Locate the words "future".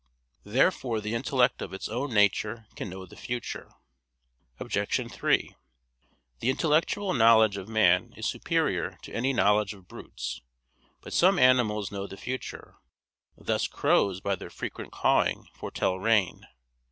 3.15-3.71, 12.17-12.77